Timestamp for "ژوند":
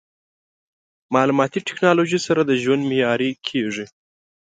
2.61-2.83